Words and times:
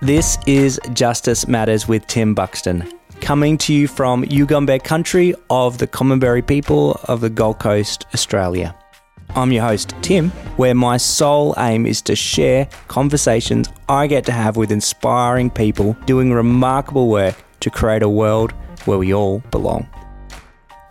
This 0.00 0.38
is 0.46 0.80
Justice 0.92 1.46
Matters 1.46 1.86
with 1.86 2.06
Tim 2.08 2.34
Buxton, 2.34 2.86
coming 3.20 3.56
to 3.58 3.72
you 3.72 3.86
from 3.86 4.24
Yugambeh 4.24 4.82
country 4.82 5.34
of 5.50 5.78
the 5.78 5.86
Kombumerri 5.86 6.44
people 6.46 7.00
of 7.04 7.20
the 7.20 7.30
Gold 7.30 7.60
Coast, 7.60 8.04
Australia. 8.12 8.76
I'm 9.30 9.52
your 9.52 9.62
host, 9.62 9.94
Tim, 10.02 10.30
where 10.56 10.74
my 10.74 10.96
sole 10.96 11.54
aim 11.58 11.86
is 11.86 12.02
to 12.02 12.16
share 12.16 12.68
conversations 12.88 13.68
I 13.88 14.08
get 14.08 14.26
to 14.26 14.32
have 14.32 14.56
with 14.56 14.72
inspiring 14.72 15.48
people 15.48 15.96
doing 16.06 16.32
remarkable 16.32 17.08
work 17.08 17.36
to 17.60 17.70
create 17.70 18.02
a 18.02 18.08
world 18.08 18.52
where 18.86 18.98
we 18.98 19.14
all 19.14 19.38
belong. 19.52 19.88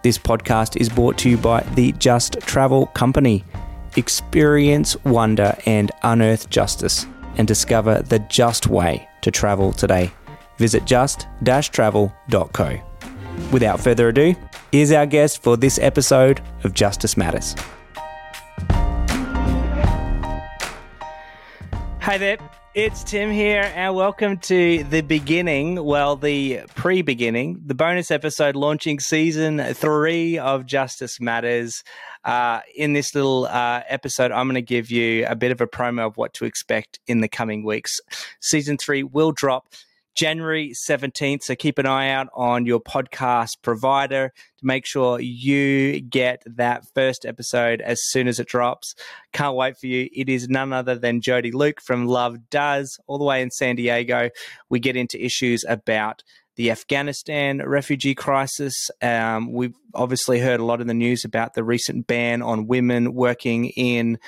This 0.02 0.18
podcast 0.18 0.78
is 0.78 0.90
brought 0.90 1.18
to 1.20 1.30
you 1.30 1.38
by 1.38 1.62
the 1.76 1.92
Just 1.94 2.40
Travel 2.40 2.88
Company. 2.88 3.44
Experience 3.96 4.96
wonder 5.04 5.56
and 5.66 5.92
unearth 6.04 6.50
justice 6.50 7.06
and 7.38 7.48
discover 7.48 8.02
the 8.02 8.20
just 8.20 8.68
way 8.68 9.08
to 9.22 9.32
travel 9.32 9.72
today. 9.74 10.12
Visit 10.58 10.86
just-travel.co. 10.86 12.80
Without 13.52 13.80
further 13.80 14.10
ado, 14.10 14.36
here's 14.72 14.92
our 14.92 15.06
guest 15.06 15.42
for 15.42 15.58
this 15.58 15.80
episode 15.80 16.42
of 16.64 16.74
Justice 16.74 17.18
Matters. 17.18 17.56
Hi 22.00 22.18
there, 22.18 22.38
it's 22.76 23.04
Tim 23.04 23.30
here, 23.30 23.72
and 23.76 23.94
welcome 23.94 24.38
to 24.38 24.84
the 24.86 25.02
beginning, 25.02 25.84
well, 25.84 26.16
the 26.16 26.62
pre 26.74 27.04
beginning, 27.04 27.62
the 27.64 27.76
bonus 27.76 28.10
episode 28.10 28.56
launching 28.56 29.00
season 29.00 29.62
three 29.76 30.40
of 30.40 30.66
Justice 30.66 31.20
Matters. 31.20 31.84
Uh, 32.24 32.62
in 32.76 32.94
this 32.94 33.14
little 33.14 33.46
uh, 33.46 33.82
episode, 33.88 34.32
I'm 34.32 34.48
going 34.48 34.56
to 34.56 34.62
give 34.62 34.90
you 34.90 35.26
a 35.28 35.36
bit 35.36 35.52
of 35.52 35.62
a 35.62 35.68
promo 35.68 36.08
of 36.08 36.18
what 36.18 36.34
to 36.36 36.46
expect 36.46 37.00
in 37.06 37.22
the 37.22 37.28
coming 37.28 37.64
weeks. 37.64 38.00
Season 38.40 38.78
three 38.78 39.04
will 39.04 39.32
drop 39.32 39.68
January 40.16 40.74
17th. 40.90 41.44
So 41.44 41.56
keep 41.56 41.78
an 41.78 41.86
eye 41.86 42.10
out 42.10 42.28
on 42.34 42.66
your 42.66 42.80
podcast 42.80 43.62
provider 43.62 44.32
to 44.58 44.66
make 44.66 44.86
sure 44.86 45.20
you 45.20 46.02
get 46.02 46.44
that 46.46 46.84
first 46.94 47.26
episode 47.26 47.82
as 47.82 48.00
soon 48.10 48.28
as 48.28 48.40
it 48.40 48.48
drops. 48.48 48.94
Can't 49.32 49.56
wait 49.56 49.78
for 49.78 49.88
you. 49.88 50.10
It 50.14 50.30
is 50.30 50.48
none 50.48 50.74
other 50.74 50.96
than 50.96 51.22
Jody 51.22 51.52
Luke 51.52 51.82
from 51.82 52.08
Love 52.08 52.50
Does, 52.50 52.98
all 53.08 53.18
the 53.18 53.26
way 53.26 53.42
in 53.42 53.52
San 53.52 53.76
Diego. 53.76 54.30
We 54.70 54.80
get 54.80 54.96
into 54.96 55.24
issues 55.24 55.64
about 55.68 56.24
the 56.56 56.70
Afghanistan 56.72 57.58
refugee 57.66 58.16
crisis. 58.16 58.90
Um, 59.02 59.52
we've 59.52 59.76
obviously 59.96 60.40
heard 60.40 60.60
a 60.60 60.66
lot 60.66 60.82
in 60.82 60.88
the 60.88 60.94
news 60.94 61.26
about 61.26 61.56
the 61.56 61.64
recent 61.64 62.06
ban 62.08 62.42
on 62.42 62.68
women 62.68 63.14
working 63.14 63.66
in 63.70 64.20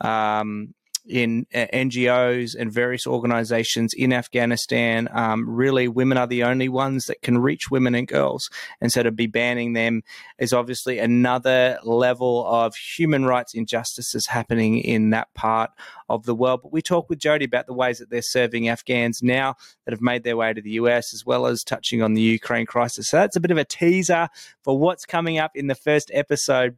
um, 0.00 0.74
in 1.06 1.46
uh, 1.54 1.66
NGOs 1.72 2.54
and 2.58 2.72
various 2.72 3.06
organizations 3.06 3.92
in 3.96 4.12
Afghanistan. 4.12 5.08
Um, 5.12 5.48
really, 5.48 5.88
women 5.88 6.18
are 6.18 6.26
the 6.26 6.44
only 6.44 6.68
ones 6.68 7.06
that 7.06 7.22
can 7.22 7.38
reach 7.38 7.70
women 7.70 7.94
and 7.94 8.06
girls. 8.06 8.50
And 8.80 8.92
so 8.92 9.02
to 9.02 9.10
be 9.10 9.26
banning 9.26 9.72
them 9.72 10.02
is 10.38 10.52
obviously 10.52 10.98
another 10.98 11.78
level 11.82 12.46
of 12.46 12.74
human 12.74 13.24
rights 13.24 13.54
injustices 13.54 14.26
happening 14.26 14.78
in 14.78 15.10
that 15.10 15.32
part 15.34 15.70
of 16.08 16.24
the 16.24 16.34
world. 16.34 16.60
But 16.62 16.72
we 16.72 16.82
talk 16.82 17.08
with 17.08 17.18
Jody 17.18 17.44
about 17.44 17.66
the 17.66 17.74
ways 17.74 17.98
that 17.98 18.10
they're 18.10 18.22
serving 18.22 18.68
Afghans 18.68 19.22
now 19.22 19.56
that 19.84 19.92
have 19.92 20.00
made 20.00 20.24
their 20.24 20.36
way 20.36 20.52
to 20.52 20.60
the 20.60 20.72
US, 20.72 21.14
as 21.14 21.24
well 21.24 21.46
as 21.46 21.62
touching 21.62 22.02
on 22.02 22.14
the 22.14 22.22
Ukraine 22.22 22.66
crisis. 22.66 23.08
So 23.08 23.18
that's 23.18 23.36
a 23.36 23.40
bit 23.40 23.50
of 23.50 23.58
a 23.58 23.64
teaser 23.64 24.28
for 24.62 24.78
what's 24.78 25.04
coming 25.04 25.38
up 25.38 25.52
in 25.54 25.66
the 25.66 25.74
first 25.74 26.10
episode 26.12 26.76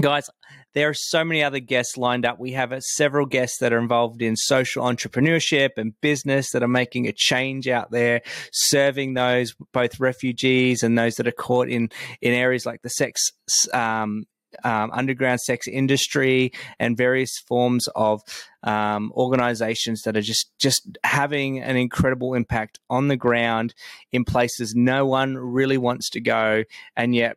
guys 0.00 0.28
there 0.74 0.88
are 0.88 0.94
so 0.94 1.24
many 1.24 1.42
other 1.42 1.58
guests 1.60 1.96
lined 1.96 2.24
up. 2.24 2.38
We 2.38 2.52
have 2.52 2.72
uh, 2.72 2.80
several 2.80 3.26
guests 3.26 3.58
that 3.60 3.72
are 3.72 3.78
involved 3.78 4.22
in 4.22 4.36
social 4.36 4.84
entrepreneurship 4.84 5.70
and 5.76 5.98
business 6.00 6.50
that 6.52 6.62
are 6.62 6.68
making 6.68 7.08
a 7.08 7.12
change 7.12 7.66
out 7.68 7.90
there 7.90 8.22
serving 8.52 9.14
those 9.14 9.54
both 9.72 9.98
refugees 9.98 10.82
and 10.82 10.96
those 10.96 11.14
that 11.16 11.26
are 11.26 11.32
caught 11.32 11.68
in 11.68 11.88
in 12.20 12.32
areas 12.32 12.66
like 12.66 12.82
the 12.82 12.90
sex 12.90 13.32
um, 13.72 14.24
um, 14.64 14.90
underground 14.92 15.40
sex 15.40 15.66
industry 15.68 16.52
and 16.78 16.96
various 16.96 17.32
forms 17.46 17.88
of 17.94 18.20
um, 18.62 19.12
organizations 19.14 20.02
that 20.02 20.16
are 20.16 20.22
just 20.22 20.50
just 20.58 20.98
having 21.04 21.60
an 21.60 21.76
incredible 21.76 22.34
impact 22.34 22.78
on 22.90 23.08
the 23.08 23.16
ground 23.16 23.74
in 24.12 24.24
places 24.24 24.74
no 24.74 25.06
one 25.06 25.36
really 25.36 25.78
wants 25.78 26.10
to 26.10 26.20
go, 26.20 26.64
and 26.96 27.14
yet 27.14 27.36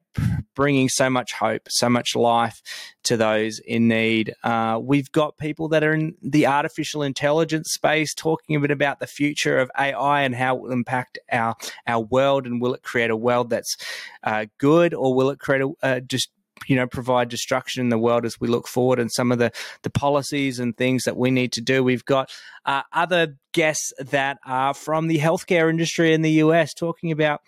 bringing 0.55 0.89
so 0.89 1.09
much 1.09 1.33
hope, 1.33 1.67
so 1.69 1.89
much 1.89 2.15
life 2.15 2.61
to 3.03 3.17
those 3.17 3.59
in 3.59 3.87
need. 3.87 4.33
Uh, 4.43 4.79
we've 4.81 5.11
got 5.11 5.37
people 5.37 5.67
that 5.69 5.83
are 5.83 5.93
in 5.93 6.15
the 6.21 6.47
artificial 6.47 7.03
intelligence 7.03 7.71
space 7.71 8.13
talking 8.13 8.55
a 8.55 8.59
bit 8.59 8.71
about 8.71 8.99
the 8.99 9.07
future 9.07 9.59
of 9.59 9.71
AI 9.77 10.21
and 10.21 10.35
how 10.35 10.55
it 10.55 10.61
will 10.61 10.71
impact 10.71 11.17
our 11.31 11.55
our 11.87 12.01
world, 12.01 12.45
and 12.45 12.61
will 12.61 12.73
it 12.73 12.83
create 12.83 13.09
a 13.09 13.15
world 13.15 13.49
that's 13.49 13.77
uh, 14.23 14.45
good, 14.57 14.93
or 14.93 15.13
will 15.13 15.29
it 15.29 15.39
create 15.39 15.61
a 15.61 15.71
uh, 15.81 15.99
just 15.99 16.29
you 16.67 16.75
know 16.75 16.87
provide 16.87 17.29
destruction 17.29 17.81
in 17.81 17.89
the 17.89 17.97
world 17.97 18.25
as 18.25 18.39
we 18.39 18.47
look 18.47 18.67
forward 18.67 18.99
and 18.99 19.11
some 19.11 19.31
of 19.31 19.39
the 19.39 19.51
the 19.83 19.89
policies 19.89 20.59
and 20.59 20.77
things 20.77 21.03
that 21.03 21.17
we 21.17 21.31
need 21.31 21.51
to 21.51 21.61
do 21.61 21.83
we've 21.83 22.05
got 22.05 22.31
uh, 22.65 22.83
other 22.93 23.35
guests 23.53 23.91
that 23.99 24.37
are 24.45 24.73
from 24.73 25.07
the 25.07 25.17
healthcare 25.17 25.69
industry 25.69 26.13
in 26.13 26.21
the 26.21 26.31
US 26.31 26.73
talking 26.73 27.11
about 27.11 27.41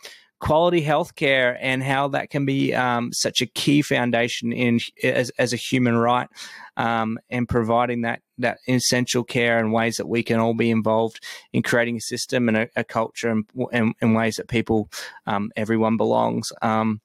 quality 0.43 0.83
healthcare 0.83 1.57
and 1.61 1.81
how 1.81 2.09
that 2.09 2.29
can 2.29 2.45
be 2.45 2.73
um, 2.73 3.13
such 3.13 3.41
a 3.41 3.45
key 3.45 3.81
foundation 3.81 4.51
in 4.51 4.77
as, 5.01 5.31
as 5.39 5.53
a 5.53 5.55
human 5.55 5.95
right 5.95 6.27
um, 6.75 7.17
and 7.29 7.47
providing 7.47 8.01
that 8.01 8.19
that 8.37 8.57
essential 8.67 9.23
care 9.23 9.57
and 9.57 9.71
ways 9.71 9.95
that 9.95 10.09
we 10.09 10.21
can 10.21 10.41
all 10.41 10.53
be 10.53 10.69
involved 10.69 11.23
in 11.53 11.63
creating 11.63 11.95
a 11.95 12.01
system 12.01 12.49
and 12.49 12.57
a, 12.57 12.67
a 12.75 12.83
culture 12.83 13.29
and, 13.29 13.45
and, 13.71 13.93
and, 14.01 14.15
ways 14.15 14.35
that 14.35 14.49
people 14.49 14.89
um, 15.27 15.49
everyone 15.55 15.95
belongs. 15.95 16.51
Um, 16.61 16.99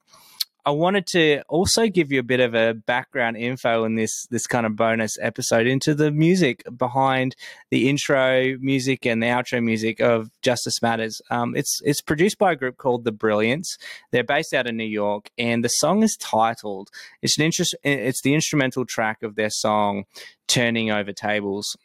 I 0.64 0.70
wanted 0.70 1.06
to 1.08 1.42
also 1.48 1.86
give 1.86 2.12
you 2.12 2.20
a 2.20 2.24
bit 2.24 2.41
of 2.41 2.54
a 2.54 2.74
background 2.74 3.36
info 3.36 3.84
in 3.84 3.94
this 3.94 4.26
this 4.30 4.46
kind 4.46 4.66
of 4.66 4.76
bonus 4.76 5.16
episode 5.20 5.66
into 5.66 5.94
the 5.94 6.10
music 6.10 6.62
behind 6.76 7.36
the 7.70 7.88
intro 7.88 8.56
music 8.60 9.06
and 9.06 9.22
the 9.22 9.28
outro 9.28 9.62
music 9.62 10.00
of 10.00 10.30
Justice 10.42 10.82
Matters. 10.82 11.20
Um, 11.30 11.56
it's 11.56 11.80
it's 11.84 12.00
produced 12.00 12.38
by 12.38 12.52
a 12.52 12.56
group 12.56 12.76
called 12.76 13.04
The 13.04 13.12
Brilliance. 13.12 13.78
They're 14.12 14.24
based 14.24 14.52
out 14.52 14.66
of 14.66 14.74
New 14.74 14.84
York, 14.84 15.30
and 15.38 15.64
the 15.64 15.69
song 15.69 16.02
is 16.02 16.16
titled. 16.16 16.90
It's 17.22 17.38
an 17.38 17.44
interest. 17.44 17.75
It's 17.82 18.22
the 18.22 18.34
instrumental 18.34 18.84
track 18.84 19.22
of 19.22 19.36
their 19.36 19.50
song 19.50 20.04
"Turning 20.48 20.90
Over 20.90 21.12
Tables." 21.12 21.76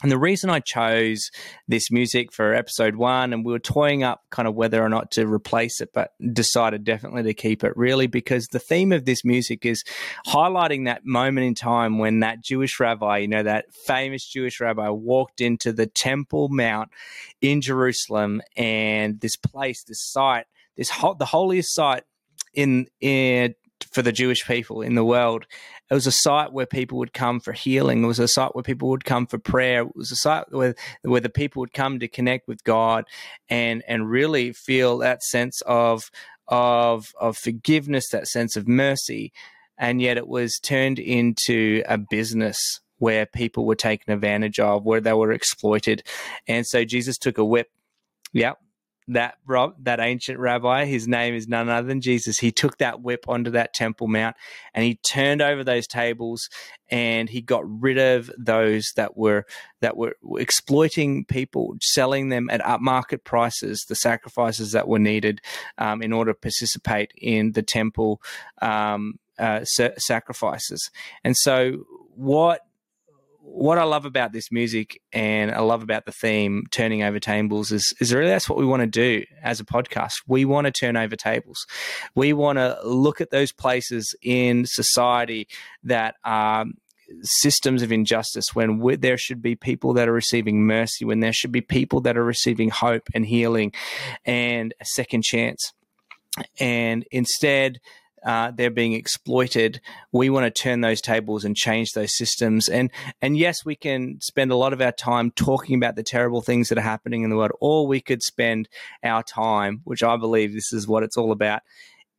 And 0.00 0.12
the 0.12 0.18
reason 0.18 0.48
I 0.48 0.60
chose 0.60 1.28
this 1.66 1.90
music 1.90 2.32
for 2.32 2.54
episode 2.54 2.94
one, 2.94 3.32
and 3.32 3.44
we 3.44 3.50
were 3.50 3.58
toying 3.58 4.04
up 4.04 4.22
kind 4.30 4.46
of 4.46 4.54
whether 4.54 4.80
or 4.80 4.88
not 4.88 5.10
to 5.12 5.26
replace 5.26 5.80
it, 5.80 5.90
but 5.92 6.12
decided 6.32 6.84
definitely 6.84 7.24
to 7.24 7.34
keep 7.34 7.64
it 7.64 7.76
really 7.76 8.06
because 8.06 8.46
the 8.46 8.60
theme 8.60 8.92
of 8.92 9.06
this 9.06 9.24
music 9.24 9.66
is 9.66 9.82
highlighting 10.24 10.84
that 10.84 11.04
moment 11.04 11.48
in 11.48 11.54
time 11.56 11.98
when 11.98 12.20
that 12.20 12.44
Jewish 12.44 12.78
rabbi, 12.78 13.18
you 13.18 13.28
know, 13.28 13.42
that 13.42 13.74
famous 13.74 14.24
Jewish 14.24 14.60
rabbi 14.60 14.88
walked 14.88 15.40
into 15.40 15.72
the 15.72 15.86
Temple 15.86 16.48
Mount 16.48 16.90
in 17.40 17.60
Jerusalem 17.60 18.40
and 18.56 19.20
this 19.20 19.34
place, 19.34 19.82
this 19.82 20.00
site, 20.00 20.46
this 20.76 20.90
ho- 20.90 21.16
the 21.18 21.24
holiest 21.24 21.74
site 21.74 22.04
in, 22.54 22.86
in 23.00 23.56
for 23.92 24.02
the 24.02 24.12
Jewish 24.12 24.46
people 24.46 24.82
in 24.82 24.94
the 24.94 25.04
world. 25.04 25.46
It 25.90 25.94
was 25.94 26.06
a 26.06 26.12
site 26.12 26.52
where 26.52 26.66
people 26.66 26.98
would 26.98 27.12
come 27.12 27.40
for 27.40 27.52
healing. 27.52 28.04
It 28.04 28.06
was 28.06 28.18
a 28.18 28.28
site 28.28 28.54
where 28.54 28.64
people 28.64 28.88
would 28.90 29.04
come 29.04 29.26
for 29.26 29.38
prayer. 29.38 29.82
It 29.82 29.96
was 29.96 30.12
a 30.12 30.16
site 30.16 30.50
where 30.50 30.74
where 31.02 31.20
the 31.20 31.28
people 31.28 31.60
would 31.60 31.72
come 31.72 31.98
to 31.98 32.08
connect 32.08 32.48
with 32.48 32.64
God 32.64 33.04
and 33.48 33.82
and 33.88 34.10
really 34.10 34.52
feel 34.52 34.98
that 34.98 35.22
sense 35.22 35.60
of 35.62 36.10
of 36.48 37.06
of 37.20 37.36
forgiveness, 37.36 38.08
that 38.10 38.28
sense 38.28 38.56
of 38.56 38.68
mercy. 38.68 39.32
And 39.78 40.02
yet 40.02 40.16
it 40.16 40.26
was 40.26 40.58
turned 40.58 40.98
into 40.98 41.82
a 41.86 41.98
business 41.98 42.58
where 42.98 43.26
people 43.26 43.64
were 43.64 43.76
taken 43.76 44.12
advantage 44.12 44.58
of, 44.58 44.84
where 44.84 45.00
they 45.00 45.12
were 45.12 45.32
exploited. 45.32 46.02
And 46.48 46.66
so 46.66 46.84
Jesus 46.84 47.16
took 47.16 47.38
a 47.38 47.44
whip. 47.44 47.70
Yep, 48.32 48.58
that 49.08 49.36
that 49.80 50.00
ancient 50.00 50.38
rabbi, 50.38 50.84
his 50.84 51.08
name 51.08 51.34
is 51.34 51.48
none 51.48 51.68
other 51.68 51.88
than 51.88 52.00
Jesus. 52.00 52.38
He 52.38 52.52
took 52.52 52.78
that 52.78 53.00
whip 53.00 53.24
onto 53.26 53.50
that 53.50 53.72
Temple 53.72 54.06
Mount 54.06 54.36
and 54.74 54.84
he 54.84 54.96
turned 54.96 55.40
over 55.42 55.64
those 55.64 55.86
tables 55.86 56.48
and 56.90 57.28
he 57.28 57.40
got 57.40 57.62
rid 57.66 57.98
of 57.98 58.30
those 58.38 58.92
that 58.96 59.16
were 59.16 59.46
that 59.80 59.96
were 59.96 60.16
exploiting 60.36 61.24
people, 61.24 61.76
selling 61.80 62.28
them 62.28 62.50
at 62.50 62.60
upmarket 62.60 63.24
prices, 63.24 63.84
the 63.88 63.94
sacrifices 63.94 64.72
that 64.72 64.88
were 64.88 64.98
needed 64.98 65.40
um, 65.78 66.02
in 66.02 66.12
order 66.12 66.32
to 66.32 66.38
participate 66.38 67.12
in 67.16 67.52
the 67.52 67.62
temple 67.62 68.20
um, 68.60 69.18
uh, 69.38 69.64
sacrifices. 69.64 70.90
And 71.24 71.36
so, 71.36 71.84
what 72.14 72.67
what 73.40 73.78
I 73.78 73.84
love 73.84 74.04
about 74.04 74.32
this 74.32 74.52
music 74.52 75.00
and 75.12 75.50
I 75.50 75.60
love 75.60 75.82
about 75.82 76.04
the 76.04 76.12
theme, 76.12 76.64
turning 76.70 77.02
over 77.02 77.18
tables, 77.18 77.72
is, 77.72 77.94
is 78.00 78.12
really 78.14 78.28
that's 78.28 78.48
what 78.48 78.58
we 78.58 78.66
want 78.66 78.82
to 78.82 78.86
do 78.86 79.24
as 79.42 79.60
a 79.60 79.64
podcast. 79.64 80.12
We 80.26 80.44
want 80.44 80.66
to 80.66 80.72
turn 80.72 80.96
over 80.96 81.16
tables. 81.16 81.66
We 82.14 82.32
want 82.32 82.58
to 82.58 82.78
look 82.84 83.20
at 83.20 83.30
those 83.30 83.52
places 83.52 84.14
in 84.22 84.66
society 84.66 85.48
that 85.84 86.16
are 86.24 86.66
systems 87.22 87.82
of 87.82 87.90
injustice, 87.90 88.54
when 88.54 88.80
there 89.00 89.16
should 89.16 89.40
be 89.40 89.56
people 89.56 89.94
that 89.94 90.08
are 90.08 90.12
receiving 90.12 90.66
mercy, 90.66 91.04
when 91.04 91.20
there 91.20 91.32
should 91.32 91.52
be 91.52 91.62
people 91.62 92.00
that 92.02 92.18
are 92.18 92.24
receiving 92.24 92.68
hope 92.68 93.08
and 93.14 93.24
healing 93.24 93.72
and 94.24 94.74
a 94.80 94.84
second 94.84 95.24
chance. 95.24 95.72
And 96.60 97.06
instead, 97.10 97.80
uh, 98.24 98.50
they're 98.50 98.70
being 98.70 98.92
exploited. 98.92 99.80
We 100.12 100.30
want 100.30 100.44
to 100.44 100.62
turn 100.62 100.80
those 100.80 101.00
tables 101.00 101.44
and 101.44 101.56
change 101.56 101.92
those 101.92 102.16
systems. 102.16 102.68
And 102.68 102.90
and 103.20 103.36
yes, 103.36 103.64
we 103.64 103.76
can 103.76 104.20
spend 104.20 104.50
a 104.50 104.56
lot 104.56 104.72
of 104.72 104.80
our 104.80 104.92
time 104.92 105.30
talking 105.32 105.76
about 105.76 105.96
the 105.96 106.02
terrible 106.02 106.42
things 106.42 106.68
that 106.68 106.78
are 106.78 106.82
happening 106.82 107.22
in 107.22 107.30
the 107.30 107.36
world, 107.36 107.52
or 107.60 107.86
we 107.86 108.00
could 108.00 108.22
spend 108.22 108.68
our 109.02 109.22
time, 109.22 109.80
which 109.84 110.02
I 110.02 110.16
believe 110.16 110.52
this 110.52 110.72
is 110.72 110.88
what 110.88 111.02
it's 111.02 111.16
all 111.16 111.32
about, 111.32 111.62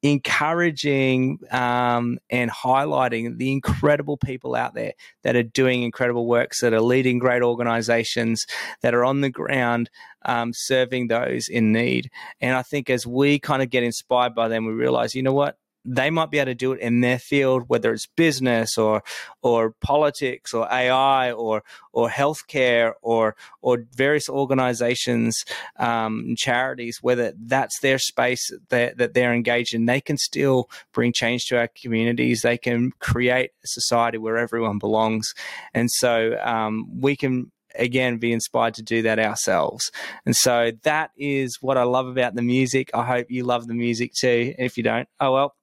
encouraging 0.01 1.39
um, 1.51 2.19
and 2.29 2.49
highlighting 2.49 3.37
the 3.37 3.51
incredible 3.51 4.17
people 4.17 4.55
out 4.55 4.73
there 4.73 4.93
that 5.23 5.35
are 5.35 5.43
doing 5.43 5.83
incredible 5.83 6.25
works, 6.25 6.61
that 6.61 6.73
are 6.73 6.81
leading 6.81 7.19
great 7.19 7.41
organizations, 7.41 8.45
that 8.81 8.93
are 8.93 9.03
on 9.03 9.21
the 9.21 9.29
ground 9.29 9.89
um, 10.25 10.51
serving 10.53 11.07
those 11.07 11.47
in 11.49 11.71
need. 11.71 12.09
And 12.39 12.55
I 12.55 12.61
think 12.61 12.89
as 12.89 13.05
we 13.05 13.39
kind 13.39 13.61
of 13.61 13.69
get 13.69 13.83
inspired 13.83 14.35
by 14.35 14.47
them, 14.47 14.65
we 14.65 14.73
realize, 14.73 15.15
you 15.15 15.23
know 15.23 15.33
what? 15.33 15.57
They 15.85 16.09
might 16.09 16.29
be 16.29 16.39
able 16.39 16.51
to 16.51 16.55
do 16.55 16.73
it 16.73 16.79
in 16.79 17.01
their 17.01 17.19
field, 17.19 17.63
whether 17.67 17.93
it's 17.93 18.07
business 18.07 18.77
or 18.77 19.03
or 19.41 19.71
politics 19.81 20.53
or 20.53 20.67
AI 20.71 21.31
or 21.31 21.63
or 21.93 22.09
healthcare 22.09 22.93
or 23.01 23.35
or 23.61 23.85
various 23.95 24.29
organizations 24.29 25.43
um, 25.77 26.35
charities, 26.37 26.99
whether 27.01 27.33
that's 27.37 27.79
their 27.79 27.99
space 27.99 28.51
that, 28.69 28.97
that 28.97 29.13
they're 29.13 29.33
engaged 29.33 29.73
in, 29.73 29.85
they 29.85 30.01
can 30.01 30.17
still 30.17 30.69
bring 30.93 31.13
change 31.13 31.45
to 31.45 31.57
our 31.57 31.69
communities. 31.81 32.41
They 32.41 32.57
can 32.57 32.91
create 32.99 33.51
a 33.63 33.67
society 33.67 34.17
where 34.17 34.37
everyone 34.37 34.79
belongs, 34.79 35.33
and 35.73 35.89
so 35.89 36.37
um, 36.43 36.99
we 36.99 37.15
can 37.15 37.51
again 37.75 38.17
be 38.17 38.33
inspired 38.33 38.73
to 38.75 38.83
do 38.83 39.03
that 39.03 39.19
ourselves. 39.19 39.91
And 40.25 40.35
so 40.35 40.71
that 40.83 41.11
is 41.17 41.57
what 41.61 41.77
I 41.77 41.83
love 41.83 42.07
about 42.07 42.35
the 42.35 42.41
music. 42.41 42.89
I 42.93 43.05
hope 43.05 43.27
you 43.29 43.43
love 43.43 43.67
the 43.67 43.73
music 43.73 44.13
too. 44.13 44.53
If 44.57 44.77
you 44.77 44.83
don't, 44.83 45.07
oh 45.19 45.33
well, 45.33 45.55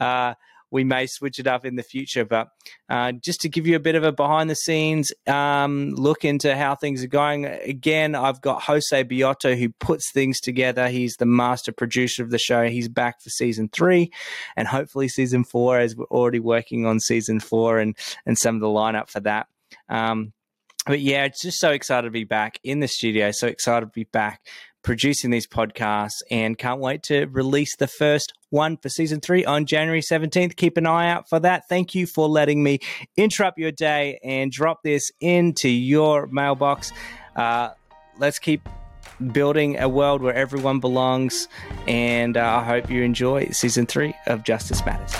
uh, 0.00 0.34
we 0.72 0.84
may 0.84 1.06
switch 1.06 1.38
it 1.38 1.46
up 1.46 1.64
in 1.64 1.76
the 1.76 1.82
future. 1.82 2.24
But 2.24 2.48
uh, 2.88 3.12
just 3.12 3.42
to 3.42 3.48
give 3.48 3.66
you 3.66 3.76
a 3.76 3.80
bit 3.80 3.94
of 3.94 4.04
a 4.04 4.10
behind 4.10 4.48
the 4.48 4.56
scenes 4.56 5.12
um, 5.26 5.90
look 5.90 6.24
into 6.24 6.56
how 6.56 6.74
things 6.74 7.04
are 7.04 7.08
going, 7.08 7.44
again, 7.44 8.14
I've 8.14 8.40
got 8.40 8.62
Jose 8.62 9.04
Biotto 9.04 9.56
who 9.56 9.68
puts 9.68 10.10
things 10.10 10.40
together. 10.40 10.88
He's 10.88 11.16
the 11.16 11.26
master 11.26 11.72
producer 11.72 12.22
of 12.22 12.30
the 12.30 12.38
show. 12.38 12.66
He's 12.66 12.88
back 12.88 13.20
for 13.20 13.28
season 13.28 13.68
three 13.68 14.10
and 14.56 14.66
hopefully 14.66 15.08
season 15.08 15.44
four, 15.44 15.78
as 15.78 15.94
we're 15.94 16.06
already 16.06 16.40
working 16.40 16.86
on 16.86 16.98
season 16.98 17.38
four 17.38 17.78
and, 17.78 17.94
and 18.24 18.38
some 18.38 18.54
of 18.54 18.62
the 18.62 18.66
lineup 18.66 19.10
for 19.10 19.20
that. 19.20 19.46
Um, 19.90 20.32
but 20.86 21.00
yeah, 21.00 21.24
it's 21.24 21.42
just 21.42 21.60
so 21.60 21.70
excited 21.70 22.08
to 22.08 22.10
be 22.10 22.24
back 22.24 22.58
in 22.64 22.80
the 22.80 22.88
studio. 22.88 23.30
So 23.30 23.46
excited 23.46 23.86
to 23.86 23.92
be 23.92 24.04
back 24.04 24.40
producing 24.82 25.30
these 25.30 25.46
podcasts 25.46 26.22
and 26.30 26.58
can't 26.58 26.80
wait 26.80 27.02
to 27.04 27.26
release 27.26 27.76
the 27.76 27.86
first 27.86 28.32
one 28.50 28.76
for 28.76 28.88
season 28.88 29.20
three 29.20 29.44
on 29.44 29.66
January 29.66 30.00
17th. 30.00 30.56
Keep 30.56 30.76
an 30.76 30.86
eye 30.86 31.08
out 31.08 31.28
for 31.28 31.40
that. 31.40 31.68
Thank 31.68 31.94
you 31.94 32.06
for 32.06 32.28
letting 32.28 32.62
me 32.62 32.80
interrupt 33.16 33.58
your 33.58 33.72
day 33.72 34.18
and 34.22 34.50
drop 34.50 34.82
this 34.82 35.10
into 35.20 35.68
your 35.68 36.26
mailbox. 36.26 36.92
Uh, 37.36 37.70
let's 38.18 38.38
keep 38.38 38.68
building 39.32 39.78
a 39.78 39.88
world 39.88 40.22
where 40.22 40.34
everyone 40.34 40.80
belongs. 40.80 41.48
And 41.86 42.36
uh, 42.36 42.60
I 42.60 42.64
hope 42.64 42.90
you 42.90 43.02
enjoy 43.02 43.48
season 43.50 43.86
three 43.86 44.14
of 44.26 44.42
Justice 44.42 44.84
Matters. 44.84 45.14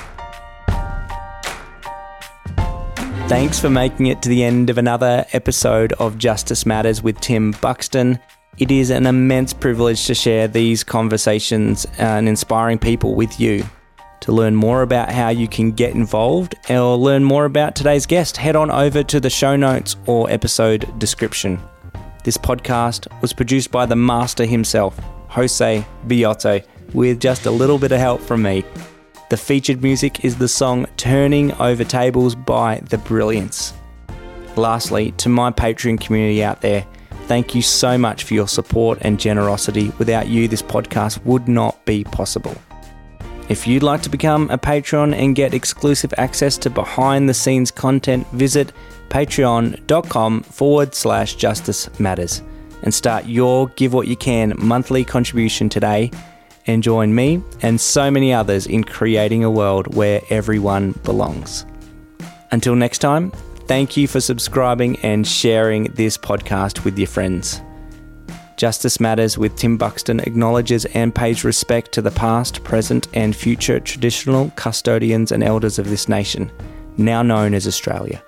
Thanks 3.29 3.59
for 3.59 3.71
making 3.71 4.07
it 4.07 4.21
to 4.23 4.29
the 4.29 4.45
end 4.45 4.69
of 4.69 4.77
another 4.77 5.25
episode 5.33 5.95
of 5.95 6.19
Justice 6.19 6.67
Matters 6.67 7.03
with 7.03 7.19
Tim 7.21 7.53
Buxton. 7.63 8.19
It 8.59 8.71
is 8.71 8.91
an 8.91 9.07
immense 9.07 9.55
privilege 9.55 10.05
to 10.07 10.15
share 10.15 10.47
these 10.47 10.85
conversations 10.85 11.87
and 11.97 12.29
inspiring 12.29 12.79
people 12.79 13.15
with 13.15 13.41
you. 13.41 13.65
To 14.21 14.33
learn 14.33 14.55
more 14.55 14.83
about 14.83 15.11
how 15.11 15.31
you 15.31 15.49
can 15.49 15.73
get 15.73 15.95
involved 15.95 16.55
or 16.69 16.97
learn 16.97 17.25
more 17.25 17.47
about 17.47 17.75
today's 17.75 18.05
guest, 18.05 18.37
head 18.37 18.55
on 18.55 18.71
over 18.71 19.03
to 19.05 19.21
the 19.21 19.31
show 19.31 19.57
notes 19.57 19.97
or 20.07 20.31
episode 20.31 20.99
description. 20.99 21.59
This 22.25 22.37
podcast 22.37 23.09
was 23.23 23.33
produced 23.33 23.71
by 23.71 23.87
the 23.87 23.97
master 23.97 24.45
himself, 24.45 25.01
Jose 25.29 25.87
Biotto, 26.07 26.63
with 26.93 27.21
just 27.21 27.47
a 27.47 27.51
little 27.51 27.79
bit 27.79 27.91
of 27.91 28.01
help 28.01 28.21
from 28.21 28.43
me. 28.43 28.65
The 29.31 29.39
featured 29.39 29.83
music 29.83 30.27
is 30.27 30.37
the 30.37 30.47
song 30.47 30.87
Turning 30.99 31.53
Over 31.55 31.85
Tables 31.85 32.35
by 32.35 32.83
The 32.91 32.99
Brilliance. 32.99 33.73
Lastly, 34.57 35.13
to 35.13 35.31
my 35.31 35.51
Patreon 35.51 35.99
community 35.99 36.45
out 36.45 36.61
there, 36.61 36.87
Thank 37.27 37.55
you 37.55 37.63
so 37.63 37.97
much 37.97 38.25
for 38.25 38.35
your 38.35 38.49
support 38.49 38.99
and 39.03 39.19
generosity. 39.19 39.93
Without 39.99 40.29
you, 40.29 40.49
this 40.49 40.63
podcast 40.63 41.25
would 41.25 41.49
not 41.49 41.85
be 41.85 42.05
possible. 42.05 42.57
If 43.49 43.67
you'd 43.67 43.83
like 43.83 44.03
to 44.03 44.09
become 44.09 44.51
a 44.51 44.59
patron 44.59 45.15
and 45.15 45.35
get 45.35 45.55
exclusive 45.55 46.15
access 46.17 46.57
to 46.59 46.71
behind 46.71 47.29
the 47.29 47.35
scenes 47.35 47.71
content, 47.71 48.27
visit 48.29 48.73
patreon.com 49.09 50.43
forward 50.43 50.95
slash 50.95 51.35
justice 51.35 51.89
matters 52.01 52.43
and 52.83 52.93
start 52.93 53.27
your 53.27 53.69
Give 53.69 53.93
What 53.93 54.09
You 54.09 54.17
Can 54.17 54.55
monthly 54.59 55.05
contribution 55.05 55.69
today 55.69 56.11
and 56.67 56.83
join 56.83 57.15
me 57.15 57.43
and 57.63 57.81
so 57.81 58.11
many 58.11 58.33
others 58.33 58.67
in 58.67 58.85
creating 58.85 59.45
a 59.45 59.51
world 59.51 59.95
where 59.95 60.21
everyone 60.31 60.93
belongs. 61.05 61.67
Until 62.53 62.75
next 62.75 62.99
time, 62.99 63.33
Thank 63.67 63.97
you 63.97 64.09
for 64.09 64.21
subscribing 64.21 64.99
and 65.01 65.27
sharing 65.27 65.85
this 65.85 66.19
podcast 66.19 66.85
with 66.85 66.99
your 66.99 67.07
friends. 67.07 67.61
Justice 68.57 69.01
Matters 69.01 69.39
with 69.39 69.57
Tim 69.57 69.77
Buxton 69.77 70.21
acknowledges 70.21 70.85
and 70.87 71.15
pays 71.15 71.45
respect 71.45 71.93
to 71.93 72.03
the 72.03 72.11
past, 72.11 72.63
present, 72.65 73.09
and 73.15 73.35
future 73.35 73.81
traditional 73.81 74.51
custodians 74.57 75.33
and 75.33 75.43
elders 75.43 75.79
of 75.79 75.89
this 75.89 76.09
nation, 76.09 76.51
now 76.97 77.23
known 77.23 77.55
as 77.55 77.67
Australia, 77.67 78.23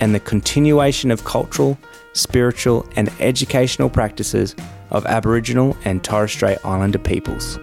and 0.00 0.14
the 0.14 0.20
continuation 0.20 1.10
of 1.10 1.24
cultural, 1.24 1.76
spiritual, 2.12 2.88
and 2.96 3.10
educational 3.20 3.90
practices 3.90 4.54
of 4.90 5.06
Aboriginal 5.06 5.76
and 5.84 6.02
Torres 6.02 6.32
Strait 6.32 6.58
Islander 6.64 6.98
peoples. 6.98 7.58